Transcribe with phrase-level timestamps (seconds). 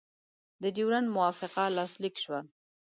[0.61, 2.39] د ډیورنډ موافقه لاسلیک شوه.